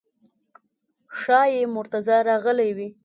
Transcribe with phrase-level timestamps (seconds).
[1.19, 2.87] ښایي مرتضی راغلی وي.